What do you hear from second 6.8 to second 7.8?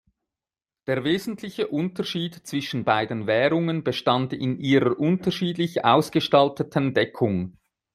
Deckung.